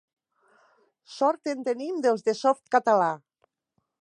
Sort 1.17 1.51
en 1.55 1.61
tenim 1.69 2.01
dels 2.07 2.27
de 2.31 2.39
Softcatalà. 2.43 3.15